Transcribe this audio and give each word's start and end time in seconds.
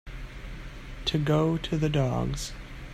To 1.05 1.19
go 1.19 1.57
to 1.57 1.77
the 1.77 1.87
dogs. 1.87 2.53